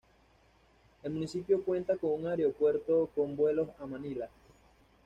[1.03, 4.27] El municipio cuenta con un aeropuerto con vuelos a Manila.